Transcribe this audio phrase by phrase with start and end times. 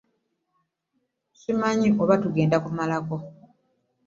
[1.39, 3.15] Simanyi oba tugenda kumalako.